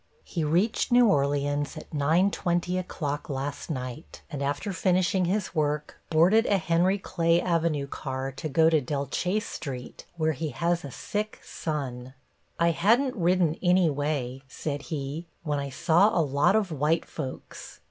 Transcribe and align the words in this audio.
He 0.23 0.43
reached 0.43 0.91
New 0.91 1.05
Orleans 1.05 1.77
at 1.77 1.91
9:20 1.91 2.79
o'clock 2.79 3.29
last 3.29 3.69
night, 3.69 4.23
and 4.31 4.41
after 4.41 4.73
finishing 4.73 5.25
his 5.25 5.53
work, 5.53 5.99
boarded 6.09 6.47
a 6.47 6.57
Henry 6.57 6.97
Clay 6.97 7.39
Avenue 7.39 7.85
car 7.85 8.31
to 8.31 8.49
go 8.49 8.67
to 8.67 8.81
Delachaise 8.81 9.45
Street, 9.45 10.07
where 10.17 10.31
he 10.31 10.49
has 10.49 10.83
a 10.83 10.89
sick 10.89 11.39
son. 11.43 12.15
"I 12.59 12.71
hadn't 12.71 13.15
ridden 13.15 13.57
any 13.61 13.91
way," 13.91 14.41
said 14.47 14.81
he, 14.89 15.27
"when 15.43 15.59
I 15.59 15.69
saw 15.69 16.09
a 16.09 16.25
lot 16.25 16.55
of 16.55 16.71
white 16.71 17.05
folks. 17.05 17.79